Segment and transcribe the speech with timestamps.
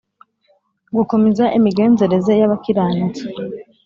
[0.95, 3.25] gukomeza imigenzereze y’abakiranutsi